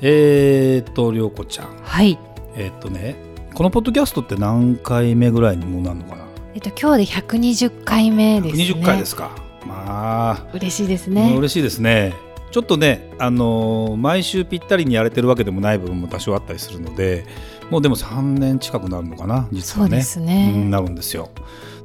[0.00, 1.68] えー、っと良子ちゃん。
[1.82, 2.18] はい。
[2.54, 3.16] えー、っとね
[3.54, 6.24] このポッドキャストって何回目ぐらいにもうなるのかな？
[6.54, 8.64] えっと今日で120回目ですね。
[8.64, 9.30] 120回ですか。
[9.66, 10.46] まあ。
[10.52, 11.34] 嬉しいですね。
[11.36, 12.14] 嬉しいですね。
[12.52, 17.26] ちょっとね、あのー、毎週ぴったりにやれてるわけでもない部分も多少あったりするので
[17.70, 19.90] もうでも3年近くなるのかな実はね。
[19.90, 21.28] そうですね、うん、なるんですよ。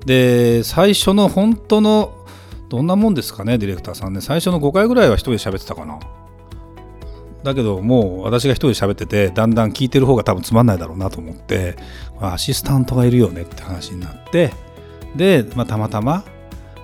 [0.06, 2.26] で最初の本当の
[2.70, 4.22] どんなもんですかねディレクターさんね。
[4.22, 6.00] 最初の5回ぐらいは一人で喋ってたかな
[7.44, 11.76] だけどもう私が一人で喋っててだんだん聞いてる方が多分つまんないだろうなと思って
[12.20, 14.52] アシスタントがいるよねって話になって
[15.16, 16.24] で、まあ、たまたま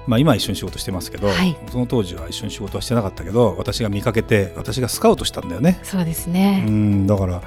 [0.07, 5.81] まあ、今は一緒に仕事してますけど、はい、その当時は一緒に仕事はしてなかったけど私が見かけて私がスカウトしたんだよね。
[5.83, 6.63] そうですね。
[6.65, 7.41] うんだから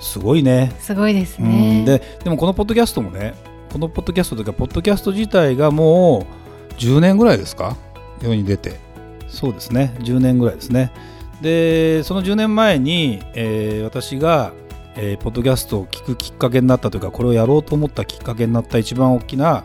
[0.00, 0.72] すごいね。
[0.80, 1.84] すごいですね。
[1.86, 3.34] ででもこのポッドキャストもね
[3.72, 6.26] このポッドキャストというかポッドキャスト自体がも
[6.70, 7.76] う10年ぐらいですか？
[8.20, 8.80] 世に出て。
[9.28, 9.94] そうですね。
[10.00, 10.90] 10年ぐらいですね
[11.40, 14.52] でその10年前に、えー、私が、
[14.96, 19.64] えー、ポッドキャストを聞くきっかけになったというかこれをやろうと思ったきっかけになった一番大きな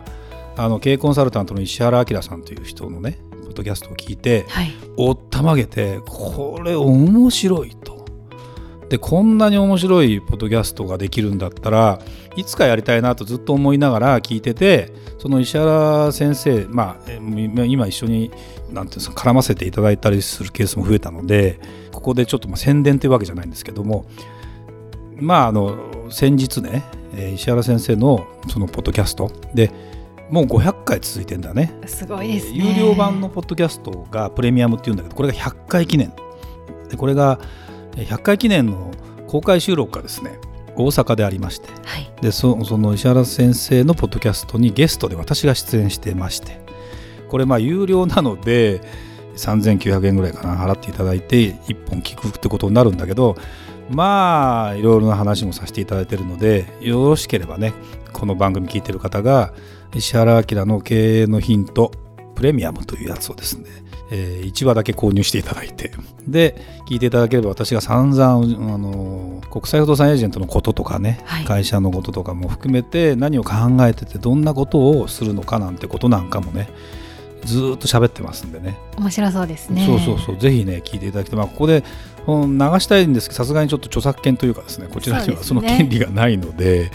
[0.56, 7.96] あの経営コンサルタントの石原明さんという人のねポッドキャストを聞いて、はい、おったまげてこれ面白いと。
[8.88, 11.98] でこんなに面白いポッドキャストができるんだったら
[12.36, 17.10] いつかやりたいなとずっと思いながら聞いててその石原先生まあ
[17.64, 18.30] 今一緒に
[18.70, 21.58] なんていうんですか絡ませていただいたりするケースも増えたので
[21.92, 24.06] ここでちょっとまあ宣伝というわけじゃないんですけども
[25.16, 26.84] まああの先日ね
[27.34, 29.70] 石原先生のそのポッドキャストで
[30.30, 31.72] もう500回続いてんだね。
[31.86, 36.12] すごいです、ね、有料版のポッドキャストがプレミアムっていうんだけどこれが100回記念。
[36.90, 37.38] でこれが
[37.92, 38.90] 100回記念の
[39.28, 40.38] 公開収録がですね
[40.76, 46.60] 大阪でありまして、はい、でその石原先生のポッドキャストにゲストで私が出演してまして
[47.28, 48.80] これまあ有料なので
[49.36, 53.36] 3900円ぐらいかな払っていただいて1本聞くってことになるんだけど
[53.90, 57.72] まあいろいろな話もさせていただいてるのでよろしければね
[58.12, 59.52] この番組聞いてる方が
[59.94, 61.92] 石原明の経営のヒント
[62.34, 63.64] プレミアムというやつをですね、
[64.10, 65.92] えー、1話だけ購入していただいて。
[66.28, 66.56] で
[66.88, 76.68] 聞いていただければ私が散々あの国際不動産エージェントのこととかね、はい、会社のこととかも含めて何を考えててどんなことをするのかなんてことなんかもね
[77.44, 78.76] ずっと喋ってますんでね。
[78.98, 79.86] 面白そうですね。
[79.86, 80.36] そうそうそう。
[80.36, 81.84] ぜひね聞いていただきたい、まあ、ここで
[82.26, 82.34] 流
[82.80, 86.90] したいんですけどさすがにちょっと著作権というかですねこちらにはその権利がないので、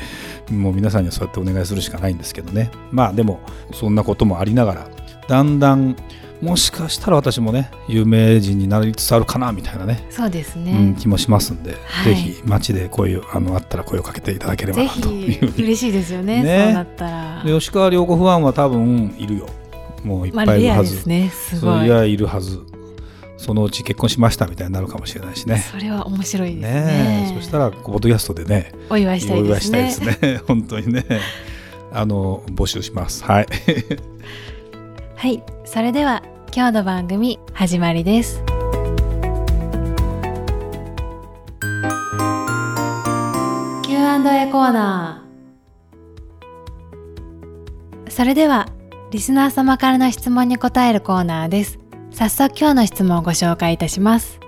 [0.50, 2.70] ね、もう皆さんにはそうやってお願いするしかないんですけどね。
[2.92, 3.40] まあでも
[3.74, 4.90] そんなこともありながら
[5.28, 5.96] だんだん
[6.42, 16.44] もしかしたら私もね有名人になりつつあるかなみたいなねそうですね、うん、気もしますんで、はい、ぜひ街でこういうあのあったら声をかけていただければなという嬉しいですよね。
[16.44, 16.64] ね。
[16.66, 17.44] そうなったら。
[17.46, 19.48] 吉川良子ファンは多分いるよ。
[20.04, 21.30] もういっぱいいるはず、まあ、ね。
[21.30, 21.86] すごい。
[21.86, 22.60] いやいるはず。
[23.38, 25.58] そのうち結婚しましたみたいになるかもしれないしね。
[25.72, 26.72] それは面白いですね。
[26.72, 29.80] ねそしたらポッドキャストでねお祝いしたいですね。
[29.80, 30.42] お祝いしたいですね。
[30.48, 31.06] 本当にね。
[31.94, 33.24] あの募集します。
[33.24, 33.48] はい
[35.22, 38.44] はいそれでは今日の番組始まりです。
[43.84, 48.10] Q&A コーナー。
[48.10, 48.68] それでは
[49.12, 51.78] リスナー様からの質問に答えるコーナーです。
[52.10, 54.40] 早速今日の質問をご紹介いたします。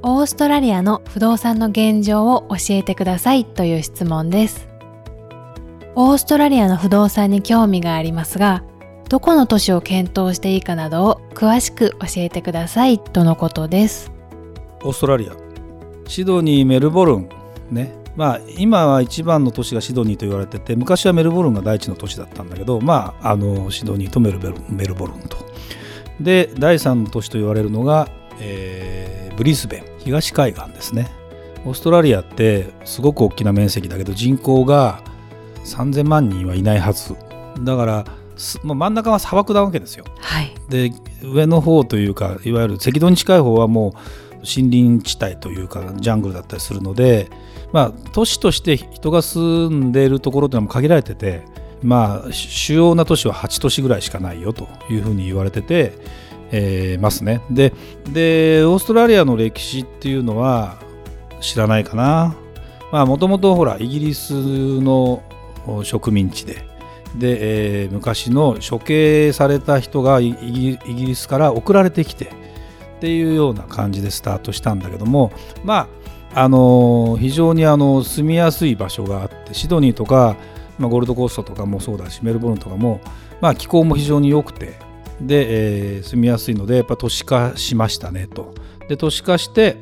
[0.00, 4.70] オーストラリアの不動産の現状を教えてくださいという質問です。
[5.96, 8.64] オーストラリアの不動産に興味がありますが
[9.10, 14.12] どこの都市を検討していいかなどを詳しく教えてくださいとのことです。
[14.84, 15.32] オーストラリア。
[16.06, 17.28] シドニーメルボルン
[17.72, 17.92] ね。
[18.14, 25.38] まあ今は一番の都市がシドニーと言われてて昔はメルボルンが第一の都市だったんだけどまああのシドニーとメルベルメルボルンと。
[26.20, 28.08] で第3の都市と言われるのが、
[28.38, 29.84] えー、ブリスベン。
[29.98, 31.10] 東海岸ですね。
[31.64, 35.02] オーストラリアってすごく大きな面積だけど人口が
[35.64, 37.16] 3000万人はいないはず。
[37.64, 38.19] だから
[38.62, 40.04] もう真ん中は砂漠なわけですよ。
[40.18, 40.92] はい、で
[41.22, 43.92] 上の方というかいわゆる赤道に近い方はもう
[44.46, 47.28] 森林地帯というかジャングルだったりするので、
[47.72, 51.42] まあ、都市として人が住んでいるところというのも限られてて、
[51.82, 55.92] まあ、主要な都市は8都市ぐらいしかないよというふうに言われてて、
[56.50, 57.42] えー、ますね。
[57.50, 57.72] で
[58.10, 60.78] でオーストラリアの歴史っていうのは
[61.40, 62.34] 知らないかな。
[63.06, 64.32] もともとほらイギリス
[64.80, 65.22] の
[65.84, 66.64] 植民地で
[67.16, 72.28] で、えー、昔の処刑された人がイギリスから送られてきてっ
[73.00, 75.32] ていうような感じでスタートしたんだけども
[75.64, 75.88] ま
[76.34, 80.36] ああのー、非常にあの住みやすい場所があってシドニーとか、
[80.78, 83.00] まあ、ゴールドコーストとかもそうだしメルボルンとかも、
[83.40, 84.78] まあ、気候も非常に良くて
[85.20, 88.54] で、えー、住みやすいのでやっぱ都市化しましたねと。
[88.88, 89.76] で都市化して、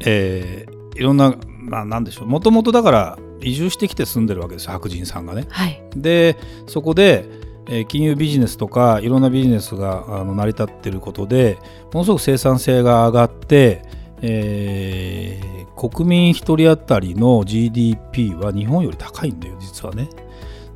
[0.00, 5.46] えー、いろんな、まあ、なんでしょうもともとだから移住してきて住んでるわけです白人さんがね。
[5.48, 6.36] はい、で
[6.66, 7.28] そこで、
[7.68, 11.58] えー、金融ビジネスとかいろんなビジネスが成り立ってることで
[11.92, 13.82] ものすごく生産性が上がって、
[14.22, 20.08] えー、国民1人当たりの GDP は日本より高いんだよ実はね。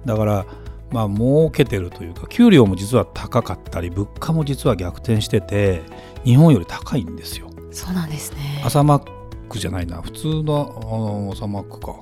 [0.04, 0.46] だから
[0.90, 5.82] まあ儲けてるというか給料も実は高かったり物価も実は逆転してて
[6.24, 7.48] 日本より高いんですよ。
[7.70, 9.10] そうなんですね朝マッ
[9.48, 11.94] クじゃないな普通のあの朝マックか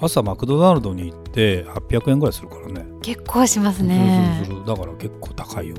[0.00, 2.84] 朝マクドナルドに行って800円ぐらいするからね。
[3.02, 4.46] 結構しますね。
[4.66, 5.76] だから結構高いよ。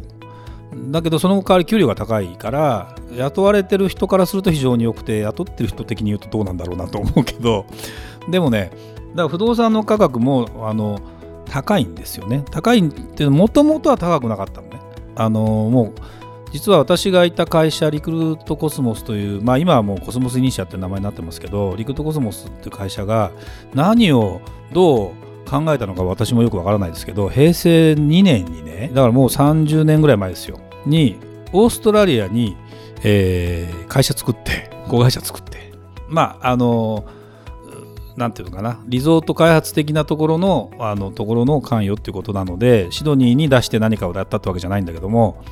[0.91, 7.65] だけどその代わり給料が高いから雇われてる人からすると非常に良くて雇ってる人的に言うとどうなんだろうなと思うけど。
[8.29, 8.71] でもね
[9.11, 10.99] だから不動産の価格もあの
[11.45, 12.43] 高いんですよね。
[12.51, 14.81] 高いってもともとは高くなかったのね。
[15.15, 16.01] あのもう
[16.55, 23.31] 実は私がいた会社リクルートコスモスという、まあ、今はもうコスモスイニシアって名前になってますけどリクルートコスモスっていう会社が
[23.73, 24.39] 何を
[24.71, 31.17] どう考えたのか私もよくわからないですけど平成2年にねだからもう30年ぐらい前ですよに
[31.51, 32.55] オーストラリアに、
[33.03, 35.73] えー、会社作って 子会社作って
[36.07, 37.03] まああの
[38.15, 45.43] なんていうのかなリゾート開発的なところのあのところの関与っていうことなのでシドニーに出して何かをやったってわけじゃないんだけども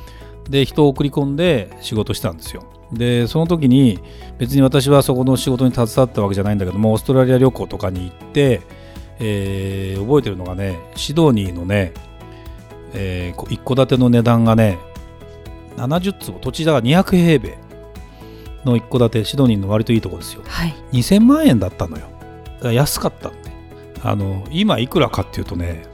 [0.48, 2.64] で人を送り込んで仕事したんですよ。
[2.92, 3.98] でその時に
[4.38, 8.60] 別に私はそこの仕事に携わったわけじゃないんだけどもオーストラリア旅行とかに行って、
[9.18, 11.92] えー、覚えてるのがねシドニーのね、
[12.92, 14.78] えー、一戸建ての値段がね
[15.76, 17.58] 70坪土地だから200平米
[18.64, 22.14] の一戸建てシドニーの割といいとこですよ、はい、2000万円だったのよ。
[22.62, 23.50] 安かったんで
[24.02, 25.84] あの今いくらかっていうとね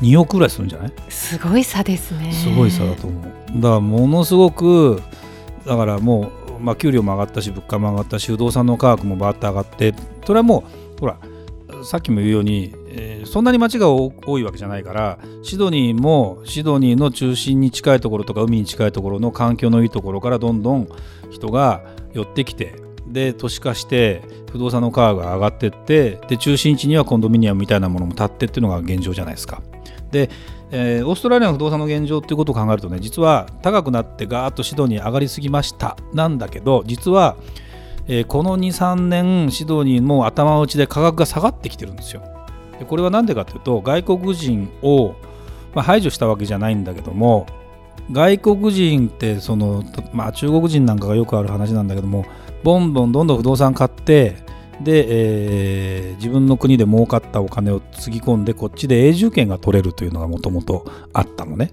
[0.00, 0.92] 2億ぐらいするんじゃない？
[1.08, 2.32] すごい差ですね。
[2.32, 3.24] すごい差だと思う。
[3.56, 5.02] だからものすごく
[5.66, 9.94] だからもう、まあ、給料も上がったし物価も上がったし不動産の価格もバーッと上がって
[10.26, 10.64] それはも
[10.96, 11.18] うほら
[11.84, 20.88] さっきも言うように、えー、そんなに街が多いわけじゃないからシドニーもシドニーの中心に近いところとか海に近いところの環境のいいところからどんどん
[21.30, 22.74] 人が寄ってきて
[23.06, 29.62] で都市化して不動産の価格が上がってってで中心地にはコンドミニアムみたいなものも建ってっていうのが現状じゃないですか。
[30.10, 30.30] で、
[30.70, 37.36] えー、オーストラリアの不動産の現状っていうことを考えるとね実は高くなってガーッとシドニー上がりすぎましたなんだけど実は、
[38.08, 42.22] えー、この23年シドニーも頭打ちで価格が下がってきてるんですよ。
[42.78, 45.14] でこれは何でかというと外国人を、
[45.74, 47.46] まあ、排除したわけじゃないんだけども
[48.12, 49.82] 外国人ってその、
[50.12, 52.24] まあ、中国人なんかがよくある話なんだけども
[52.62, 54.36] ボンボンどんどん不動産買って
[54.80, 61.70] で、えー、自分の国で儲かったお金をつぎ込んでこっちで永住権が取れるというのがもともとあったのね。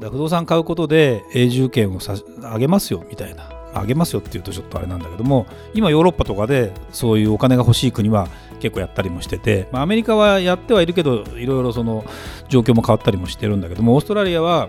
[0.00, 3.54] 不動産買うことで永住権をさあげますよみたいな。
[3.74, 8.28] あげますよっていうとちょっとあれなんだけども今ヨーロッパとかでそういうお金が欲しい国は
[8.60, 12.04] 結構やったりもしてて、まあ、アメリカはやってはいるけどいろいろその
[12.48, 14.68] 状況も変わったりもしてるんだけどもオーストラリアは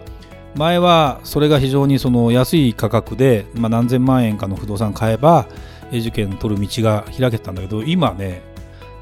[0.56, 5.48] 前はそれが非常にその安い価格で、まあ、何千万円かの不動産買えば
[5.92, 8.42] 永住権取る道が開けたんだけど今ね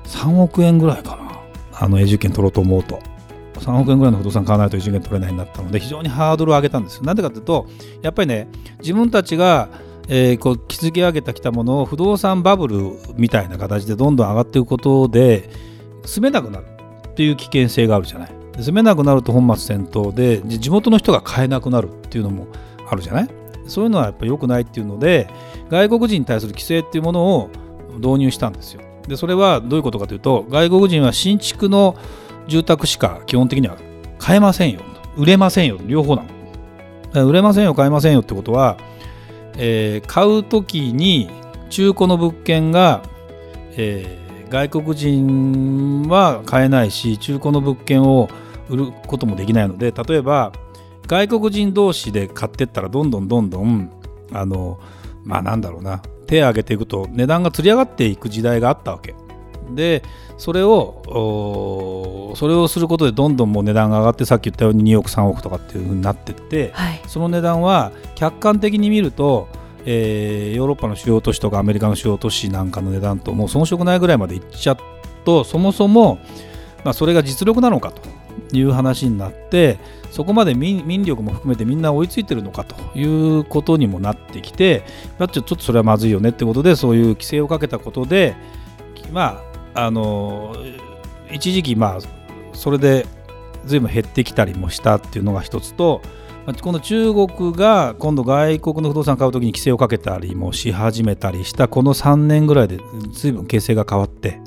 [0.06, 1.24] 3億円ぐらいかな。
[1.76, 3.00] あの永住権取ろうと思うと。
[3.56, 7.68] 3億円ぐらいの不動産買わないと永住権取れないんだったので非常にハードルを上げたんですなんでかというと
[8.02, 8.50] やっぱりね
[8.80, 9.70] 自分たちが
[10.10, 15.50] えー、こう築き上げてきたものを不動産バブルみたいな形でどんどん上がっていくことで
[16.06, 16.66] 住めなくなる
[17.08, 18.36] っていう危険性があるじゃない。
[18.58, 22.48] 住めなくなると本末転倒で地元の人が買えなくなるっていうのも
[22.88, 23.43] あるじゃない。
[23.68, 25.28] そういうのはやっぱり良くないっていうので
[25.70, 27.50] 外国人に対する規制っていうものを
[27.98, 28.82] 導入したんですよ。
[29.08, 31.96] でそれはどういうことかというと外国人は新築の
[32.48, 33.78] 住宅しか基本的には
[34.18, 34.80] 買えませんよ
[35.18, 37.28] 売れませんよ両方なの。
[37.28, 38.78] 売れませんよ買えませんよってことは、
[39.58, 41.30] えー、買う時に
[41.70, 43.04] 中古の物件が、
[43.78, 48.30] えー、外国人は買えないし中古の物件を
[48.70, 50.54] 売ることもできないので例えば
[51.08, 53.92] 外国人同士で買ってったらどんどんどんどん
[54.32, 54.80] あの
[55.24, 56.02] まあなんだろうな。
[56.26, 59.14] 手を挙げていくと値段がつり上がっていく時代があったわけ。
[59.70, 60.04] で
[60.38, 69.48] それをそれをすることでどんどんもう値段が上がってさっき言ったように2億3億とかっていうふうになってって、はい、その値段は客観的に見ると、
[69.86, 74.78] えーヨーロッパの主要都市とかアメリカの主要都市なんかの値段ともう遜色ないぐらいまでいっちゃう
[75.24, 76.20] とそもそも、
[76.84, 78.02] まあ、それが実力なのかと
[78.52, 79.80] いう話になって
[80.12, 84.84] そこまで民力も含めてみんな追いついてるのかということにもなってきて
[85.20, 88.36] やっちょっとそれはまずいよねってことでそういう規制をかけたことで
[89.12, 89.42] ま
[89.74, 90.56] ああの
[91.32, 92.00] 一時期まあ
[92.54, 93.08] それで
[93.66, 96.02] 随分減ってきたりもしたっていうのが一つと
[96.62, 102.80] この中国が今度外国の不動産買うときに規制をかけたりもし始めたりしたこの3年ぐらいで
[103.14, 104.42] 随分形勢が変わって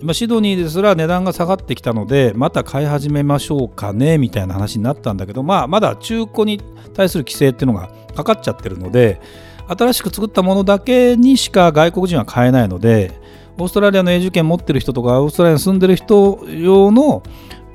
[0.00, 6.60] 今シドニーですら値段が下がってきたのでまた買い始めましょうかねみたいな話になったんだけど、まあ、まだ中古に
[6.94, 9.20] 対する規制っていうのがかかっちゃってるので
[9.66, 13.20] 新しく作ったものだけにしか外国人は買えないので
[13.58, 17.24] オーストラリアの永住権持ってる人とかオーストラリアに住んでる人用の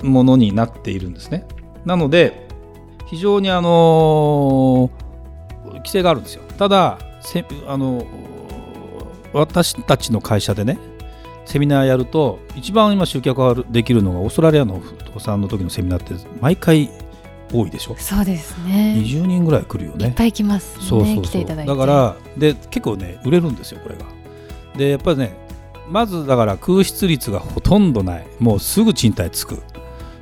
[0.01, 1.45] ものになっているんですね。
[1.85, 2.47] なので
[3.07, 4.89] 非常にあの
[5.75, 6.43] 規制があるんですよ。
[6.57, 6.99] ただ
[7.67, 8.05] あの
[9.33, 10.79] 私たちの会社でね
[11.45, 16.89] セミナーやると一番今集客ができるのがオーストラリアの不動産の時のセミナーって毎回
[17.51, 17.95] 多いでしょ？
[17.97, 18.95] そうですね。
[18.97, 20.07] 20人ぐらい来るよね。
[20.07, 20.83] いっぱい来ますね。
[20.83, 21.23] そうそうそう。
[21.23, 24.05] 来ていただからで結構ね売れるんですよこれが。
[24.75, 25.35] でやっぱりね
[25.89, 28.27] まずだから空室率がほとんどない。
[28.39, 29.61] もうすぐ賃貸つく。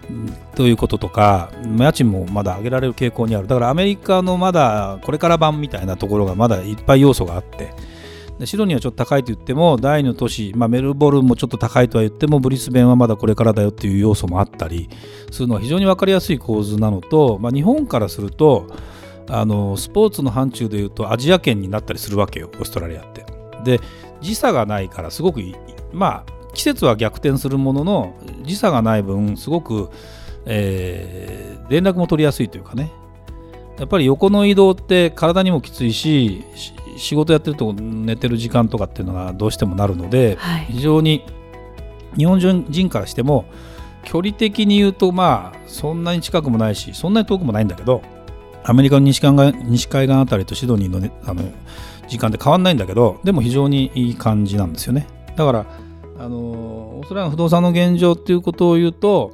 [0.10, 3.48] うんということとか家賃もまだ上げられる傾向にある。
[3.48, 7.74] だからアメリカのまだこれから版みたいなところがまだいっぱい要素があって
[8.42, 14.90] でシドニーはちょっと高いと言っても第二の都市、まあ、メルボルンもちょっと高いとは言ってもブリスベンはまだこれからだよっていう要素もあったり
[15.30, 18.76] するのは非常に分かりやすい構図なのと、まあ、日本からすると
[19.30, 23.26] あのスポーツの範疇でいうとアジア圏になったりするわけよオーストラリアって。
[23.64, 23.80] で
[24.22, 25.42] 時差がないからすごく
[25.94, 29.90] まあ季節は逆転するものの時差がない分すごく、
[30.46, 32.92] えー連絡も取りやすいというかね
[33.80, 36.44] やっぱり横の移動って体にもきついし
[36.98, 40.66] 仕事やってると寝てる時間とかっていうのがどうしてもなるのではい。
[40.72, 41.24] 非常に
[42.18, 43.46] 日本人からしても
[44.04, 48.02] 距離的に言うとまあそんなに近くもないしそんなに遠くもないんだけど
[48.64, 51.44] アメリカの西海岸西海岸あたりとシドニーの,、ね、あの
[52.08, 55.08] 時間で変わんないんだけどでも非常にいい感じなんですよね。
[55.36, 55.66] だから
[56.20, 59.32] あのオーストラリアの不動産の現状っていうことを言うと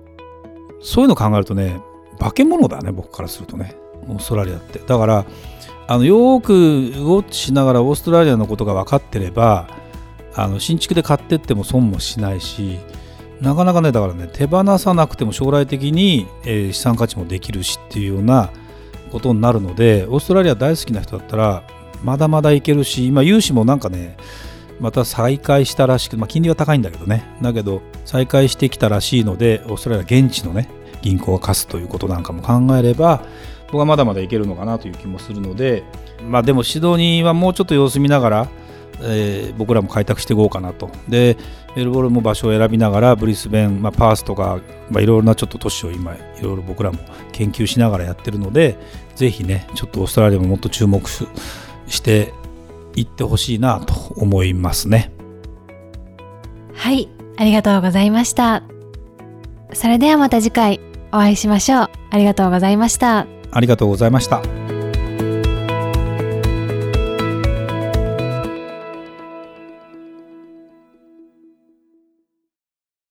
[0.81, 1.81] そういうのを考えるとね
[2.19, 3.75] 化け物だね僕からするとね。
[4.09, 4.79] オーストラリアって。
[4.79, 5.25] だから
[5.87, 9.69] あのよくウォッチしながらオーストラリアのことが分かってれば
[10.35, 12.77] あの新築で買ってっても損もしないし
[13.41, 18.51] なかなかねだからね手放さなくても将来的に、えー資産価値もできるしっていうような
[19.11, 21.63] ことになるのでオーストラリア大好きな人だったら
[22.03, 24.17] まだまだいけるし今融資もなんかね
[24.79, 27.23] また再開したらしく、まあ、金利は高いんだけどね。
[27.41, 30.69] だけど再開してきたらしいのでオーストラリア現地のね
[31.01, 33.23] 銀行が貸すということなんかも考えれば
[33.67, 35.83] 僕はまだまだいけるのかなという気もするので
[36.27, 38.49] まあでもシドニーはもうちょっと様子見ながら、
[39.01, 41.37] えー僕らも開拓していこうかなとで
[41.75, 44.59] メルボルンも場所を選びながらブリスベン、まあ、パースとか、
[44.89, 46.99] まあ、いろいろなちょっと都市を今いろいろ僕らも
[47.31, 48.77] 研究しながらやってるので
[49.15, 51.27] ぜひねちょっとオーストラリアももっと注目し
[51.87, 52.33] して
[52.95, 55.11] いってほしいなと思いますね。
[56.73, 58.63] はい、ありがとうございました。
[59.73, 60.79] それではまた次回
[61.11, 61.89] お会いしましょう。
[62.09, 63.36] ありがとうございました。
[63.51, 64.41] ありがとうございました。